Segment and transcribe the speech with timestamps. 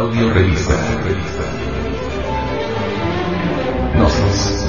[0.00, 0.72] Audio Revista.
[3.96, 4.66] Gnosis.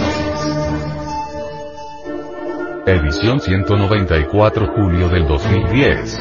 [2.85, 6.19] Edición 194 julio del 2010.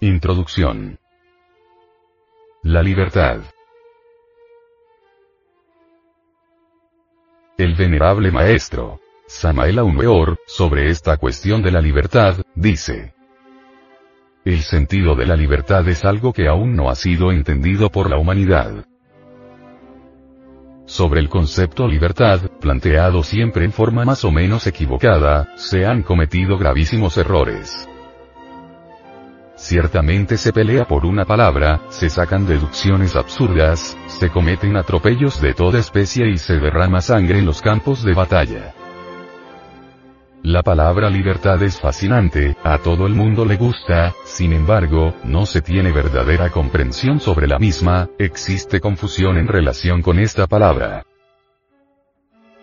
[0.00, 0.98] Introducción.
[2.62, 3.38] La libertad.
[7.56, 13.12] El venerable maestro, Samael Weor, sobre esta cuestión de la libertad, dice.
[14.44, 18.18] El sentido de la libertad es algo que aún no ha sido entendido por la
[18.18, 18.86] humanidad.
[20.84, 26.56] Sobre el concepto libertad, planteado siempre en forma más o menos equivocada, se han cometido
[26.56, 27.88] gravísimos errores.
[29.56, 35.80] Ciertamente se pelea por una palabra, se sacan deducciones absurdas, se cometen atropellos de toda
[35.80, 38.85] especie y se derrama sangre en los campos de batalla.
[40.46, 45.60] La palabra libertad es fascinante, a todo el mundo le gusta, sin embargo, no se
[45.60, 51.04] tiene verdadera comprensión sobre la misma, existe confusión en relación con esta palabra.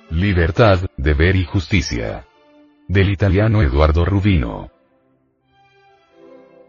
[0.09, 2.25] Libertad, deber y justicia.
[2.87, 4.71] Del italiano Eduardo Rubino.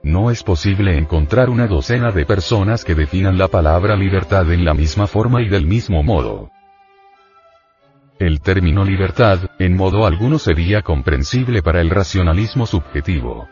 [0.03, 4.75] No es posible encontrar una docena de personas que definan la palabra libertad en la
[4.75, 6.51] misma forma y del mismo modo.
[8.19, 13.49] El término libertad, en modo alguno sería comprensible para el racionalismo subjetivo.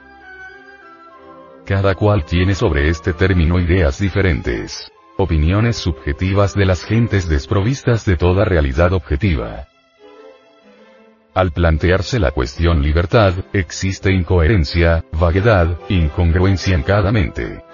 [1.66, 4.92] Cada cual tiene sobre este término ideas diferentes.
[5.18, 9.66] Opiniones subjetivas de las gentes desprovistas de toda realidad objetiva.
[11.34, 17.64] Al plantearse la cuestión libertad, existe incoherencia, vaguedad, incongruencia en cada mente.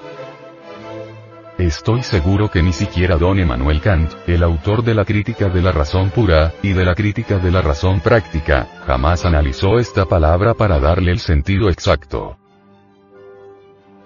[1.59, 5.73] Estoy seguro que ni siquiera don Emmanuel Kant, el autor de la crítica de la
[5.73, 10.79] razón pura, y de la crítica de la razón práctica, jamás analizó esta palabra para
[10.79, 12.39] darle el sentido exacto.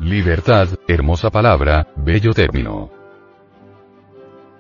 [0.01, 2.91] Libertad, hermosa palabra, bello término.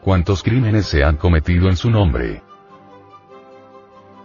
[0.02, 2.42] ¿Cuántos crímenes se han cometido en su nombre?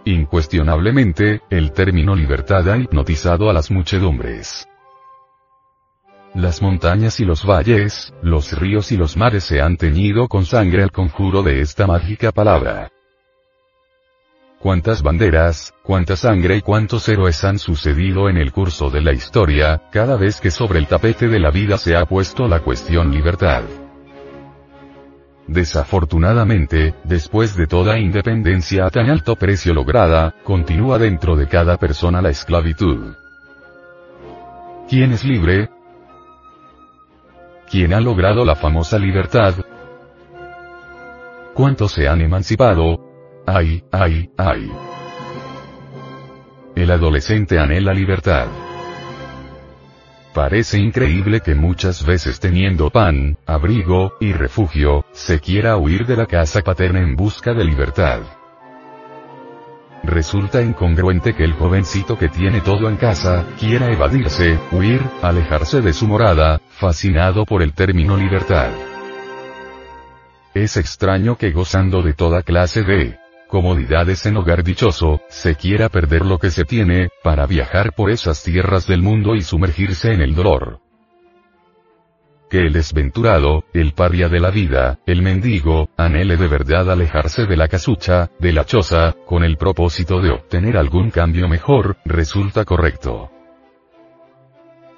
[0.04, 4.67] Incuestionablemente, el término libertad ha hipnotizado a las muchedumbres.
[6.38, 10.84] Las montañas y los valles, los ríos y los mares se han teñido con sangre
[10.84, 12.92] al conjuro de esta mágica palabra.
[14.60, 19.82] Cuántas banderas, cuánta sangre y cuántos héroes han sucedido en el curso de la historia,
[19.90, 23.64] cada vez que sobre el tapete de la vida se ha puesto la cuestión libertad.
[25.48, 32.22] Desafortunadamente, después de toda independencia a tan alto precio lograda, continúa dentro de cada persona
[32.22, 33.12] la esclavitud.
[34.88, 35.68] ¿Quién es libre?
[37.70, 39.54] ¿Quién ha logrado la famosa libertad?
[41.52, 43.42] ¿Cuántos se han emancipado?
[43.46, 44.70] ¡Ay, ay, ay!
[46.74, 48.46] El adolescente anhela libertad.
[50.32, 56.26] Parece increíble que muchas veces teniendo pan, abrigo, y refugio, se quiera huir de la
[56.26, 58.37] casa paterna en busca de libertad.
[60.02, 65.92] Resulta incongruente que el jovencito que tiene todo en casa, quiera evadirse, huir, alejarse de
[65.92, 68.70] su morada, fascinado por el término libertad.
[70.54, 76.24] Es extraño que gozando de toda clase de comodidades en hogar dichoso, se quiera perder
[76.24, 80.34] lo que se tiene, para viajar por esas tierras del mundo y sumergirse en el
[80.34, 80.80] dolor.
[82.50, 87.56] Que el desventurado, el paria de la vida, el mendigo, anhele de verdad alejarse de
[87.58, 93.30] la casucha, de la choza, con el propósito de obtener algún cambio mejor, resulta correcto.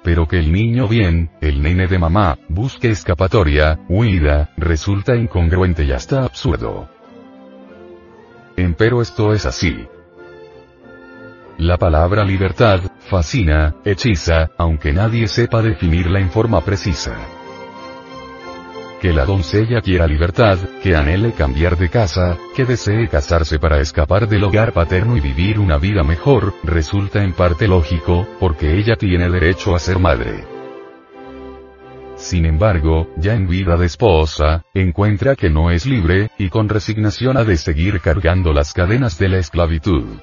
[0.01, 5.91] Pero que el niño bien, el nene de mamá, busque escapatoria, huida, resulta incongruente y
[5.91, 6.89] hasta absurdo.
[8.55, 9.87] Empero esto es así.
[11.57, 12.79] La palabra libertad,
[13.09, 17.40] fascina, hechiza, aunque nadie sepa definirla en forma precisa.
[19.01, 24.29] Que la doncella quiera libertad, que anhele cambiar de casa, que desee casarse para escapar
[24.29, 29.27] del hogar paterno y vivir una vida mejor, resulta en parte lógico, porque ella tiene
[29.27, 30.45] derecho a ser madre.
[32.15, 37.37] Sin embargo, ya en vida de esposa, encuentra que no es libre, y con resignación
[37.37, 40.19] ha de seguir cargando las cadenas de la esclavitud.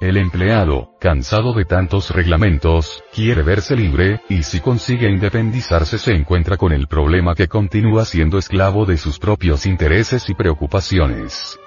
[0.00, 6.56] El empleado, cansado de tantos reglamentos, quiere verse libre, y si consigue independizarse se encuentra
[6.56, 11.58] con el problema que continúa siendo esclavo de sus propios intereses y preocupaciones.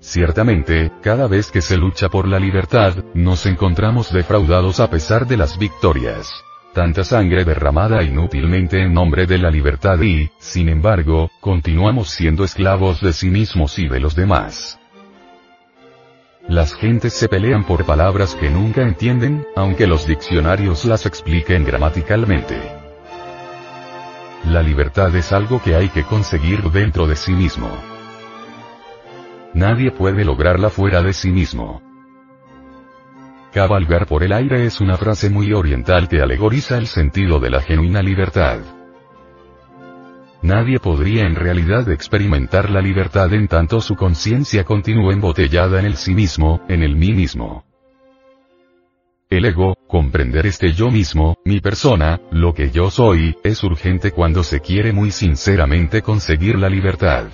[0.00, 5.36] Ciertamente, cada vez que se lucha por la libertad, nos encontramos defraudados a pesar de
[5.36, 6.44] las victorias
[6.74, 13.00] tanta sangre derramada inútilmente en nombre de la libertad y, sin embargo, continuamos siendo esclavos
[13.00, 14.80] de sí mismos y de los demás.
[16.48, 22.56] Las gentes se pelean por palabras que nunca entienden, aunque los diccionarios las expliquen gramaticalmente.
[24.44, 27.70] La libertad es algo que hay que conseguir dentro de sí mismo.
[29.54, 31.80] Nadie puede lograrla fuera de sí mismo.
[33.54, 37.62] Cabalgar por el aire es una frase muy oriental que alegoriza el sentido de la
[37.62, 38.58] genuina libertad.
[40.44, 45.96] Nadie podría en realidad experimentar la libertad en tanto su conciencia continúe embotellada en el
[45.96, 47.64] sí mismo, en el mí mismo.
[49.30, 54.42] El ego, comprender este yo mismo, mi persona, lo que yo soy, es urgente cuando
[54.42, 57.24] se quiere muy sinceramente conseguir la libertad.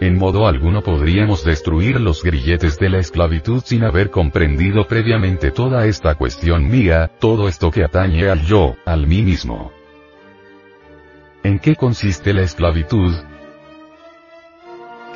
[0.00, 5.84] En modo alguno podríamos destruir los grilletes de la esclavitud sin haber comprendido previamente toda
[5.84, 9.76] esta cuestión mía, todo esto que atañe al yo, al mí mismo.
[11.46, 13.14] ¿En qué consiste la esclavitud?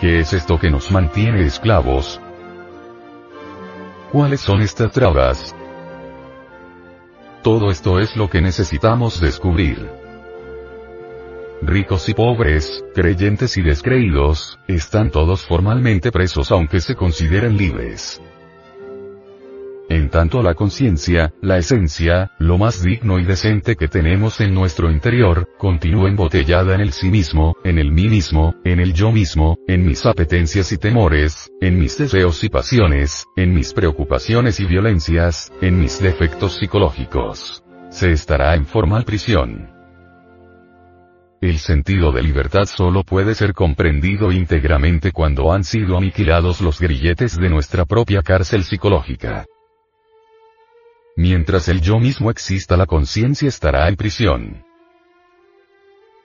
[0.00, 2.20] ¿Qué es esto que nos mantiene esclavos?
[4.12, 5.56] ¿Cuáles son estas trabas?
[7.42, 9.90] Todo esto es lo que necesitamos descubrir.
[11.62, 18.22] Ricos y pobres, creyentes y descreídos, están todos formalmente presos aunque se consideren libres.
[19.90, 24.88] En tanto la conciencia, la esencia, lo más digno y decente que tenemos en nuestro
[24.88, 29.58] interior, continúa embotellada en el sí mismo, en el mí mismo, en el yo mismo,
[29.66, 35.50] en mis apetencias y temores, en mis deseos y pasiones, en mis preocupaciones y violencias,
[35.60, 37.64] en mis defectos psicológicos.
[37.88, 39.70] Se estará en formal prisión.
[41.40, 47.37] El sentido de libertad solo puede ser comprendido íntegramente cuando han sido aniquilados los grilletes
[47.37, 49.46] de nuestra propia cárcel psicológica.
[51.20, 54.64] Mientras el yo mismo exista la conciencia estará en prisión.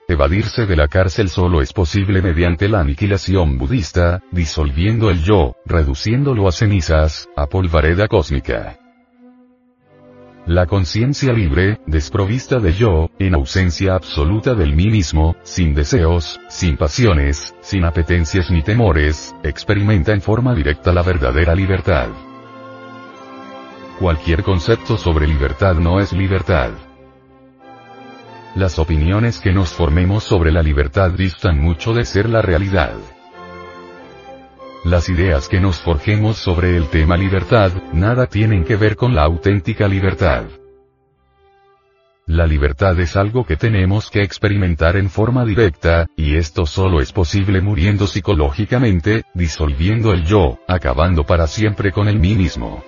[0.08, 6.48] Evadirse de la cárcel solo es posible mediante la aniquilación budista, disolviendo el yo, reduciéndolo
[6.48, 8.78] a cenizas, a polvareda cósmica.
[10.46, 16.78] La conciencia libre, desprovista de yo, en ausencia absoluta del mí mismo, sin deseos, sin
[16.78, 22.08] pasiones, sin apetencias ni temores, experimenta en forma directa la verdadera libertad.
[23.98, 26.72] Cualquier concepto sobre libertad no es libertad.
[28.54, 32.92] Las opiniones que nos formemos sobre la libertad distan mucho de ser la realidad.
[34.84, 39.22] Las ideas que nos forjemos sobre el tema libertad, nada tienen que ver con la
[39.22, 40.44] auténtica libertad.
[42.26, 47.12] La libertad es algo que tenemos que experimentar en forma directa, y esto solo es
[47.12, 52.84] posible muriendo psicológicamente, disolviendo el yo, acabando para siempre con el mí mismo.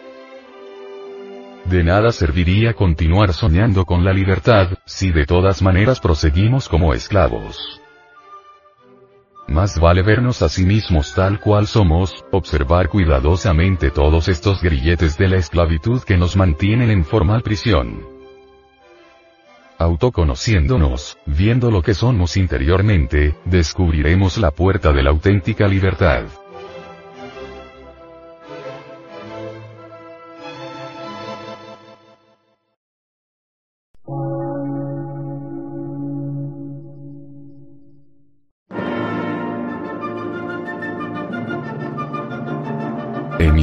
[1.68, 7.58] De nada serviría continuar soñando con la libertad, si de todas maneras proseguimos como esclavos.
[9.48, 15.28] Más vale vernos a sí mismos tal cual somos, observar cuidadosamente todos estos grilletes de
[15.28, 18.00] la esclavitud que nos mantienen en formal prisión.
[19.76, 26.24] Autoconociéndonos, viendo lo que somos interiormente, descubriremos la puerta de la auténtica libertad.